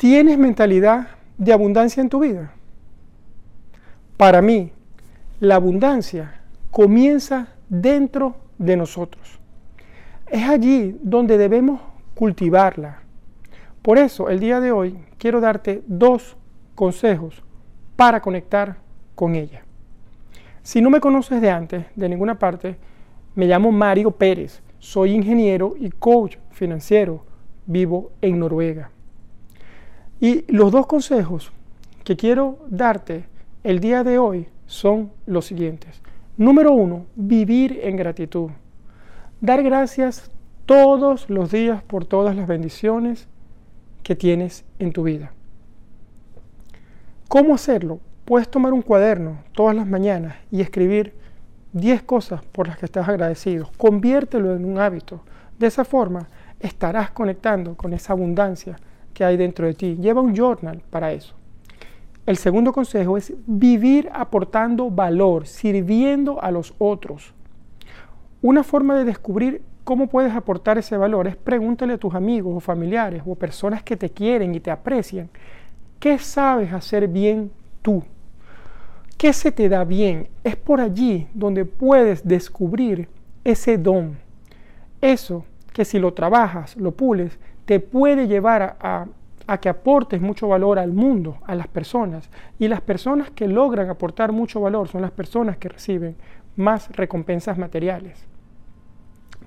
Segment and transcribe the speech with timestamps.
[0.00, 2.54] ¿Tienes mentalidad de abundancia en tu vida?
[4.16, 4.72] Para mí,
[5.40, 9.38] la abundancia comienza dentro de nosotros.
[10.26, 11.82] Es allí donde debemos
[12.14, 13.02] cultivarla.
[13.82, 16.34] Por eso, el día de hoy quiero darte dos
[16.74, 17.42] consejos
[17.94, 18.78] para conectar
[19.14, 19.64] con ella.
[20.62, 22.78] Si no me conoces de antes, de ninguna parte,
[23.34, 27.22] me llamo Mario Pérez, soy ingeniero y coach financiero,
[27.66, 28.92] vivo en Noruega.
[30.20, 31.50] Y los dos consejos
[32.04, 33.24] que quiero darte
[33.64, 36.02] el día de hoy son los siguientes.
[36.36, 38.50] Número uno, vivir en gratitud.
[39.40, 40.30] Dar gracias
[40.66, 43.28] todos los días por todas las bendiciones
[44.02, 45.32] que tienes en tu vida.
[47.28, 48.00] ¿Cómo hacerlo?
[48.26, 51.14] Puedes tomar un cuaderno todas las mañanas y escribir
[51.72, 53.70] 10 cosas por las que estás agradecido.
[53.78, 55.22] Conviértelo en un hábito.
[55.58, 56.28] De esa forma
[56.58, 58.76] estarás conectando con esa abundancia
[59.24, 59.96] hay dentro de ti.
[60.00, 61.34] Lleva un journal para eso.
[62.26, 67.34] El segundo consejo es vivir aportando valor, sirviendo a los otros.
[68.42, 72.60] Una forma de descubrir cómo puedes aportar ese valor es pregúntale a tus amigos o
[72.60, 75.28] familiares o personas que te quieren y te aprecian,
[75.98, 77.50] ¿qué sabes hacer bien
[77.82, 78.02] tú?
[79.16, 80.28] ¿Qué se te da bien?
[80.44, 83.08] Es por allí donde puedes descubrir
[83.44, 84.16] ese don.
[85.00, 87.38] Eso que si lo trabajas, lo pules,
[87.70, 89.06] te puede llevar a,
[89.46, 92.28] a, que aportes mucho valor al mundo, a las personas.
[92.58, 96.16] Y las personas que logran aportar mucho valor son las personas que reciben
[96.56, 98.26] más recompensas materiales.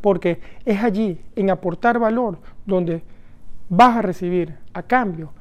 [0.00, 3.02] Porque es allí, en aportar valor, donde
[3.68, 5.32] vas a recibir a cambio,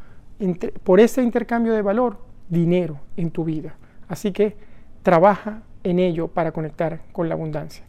[0.84, 2.18] por ese intercambio de valor,
[2.50, 3.76] dinero en tu vida.
[4.08, 4.58] Así que
[5.04, 7.86] trabaja en ello para conectar con la abundancia.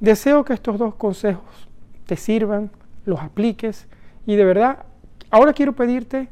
[0.00, 1.68] Deseo que estos dos consejos
[2.06, 2.72] te sirvan,
[3.04, 3.86] los apliques
[4.26, 4.84] y de verdad,
[5.30, 6.28] ahora quiero pedirte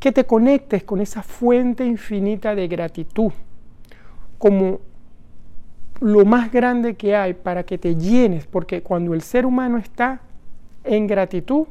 [0.00, 3.32] que te conectes con esa fuente infinita de gratitud
[4.38, 4.80] como
[6.00, 10.20] lo más grande que hay para que te llenes, porque cuando el ser humano está
[10.82, 11.66] en gratitud,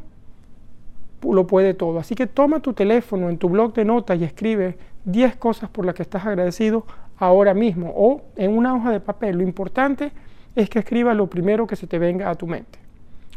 [1.22, 2.00] lo puede todo.
[2.00, 5.86] Así que toma tu teléfono en tu blog de notas y escribe 10 cosas por
[5.86, 6.86] las que estás agradecido
[7.18, 9.38] ahora mismo o en una hoja de papel.
[9.38, 10.14] Lo importante
[10.56, 12.80] es que escribas lo primero que se te venga a tu mente.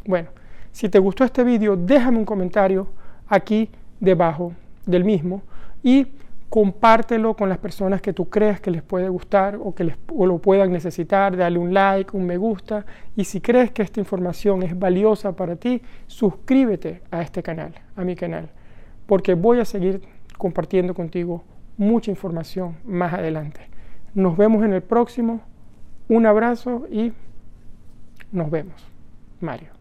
[0.07, 0.29] Bueno,
[0.75, 2.89] si te gustó este vídeo, déjame un comentario
[3.29, 3.71] aquí
[4.01, 4.55] debajo
[4.85, 5.41] del mismo
[5.85, 6.09] y
[6.49, 10.39] compártelo con las personas que tú creas que les puede gustar o que les, lo
[10.39, 14.77] puedan necesitar, dale un like, un me gusta y si crees que esta información es
[14.77, 18.49] valiosa para ti, suscríbete a este canal, a mi canal,
[19.07, 20.03] porque voy a seguir
[20.39, 21.45] compartiendo contigo
[21.77, 23.61] mucha información más adelante.
[24.13, 25.41] Nos vemos en el próximo,
[26.09, 27.13] un abrazo y
[28.33, 28.75] nos vemos.
[29.41, 29.74] Mario.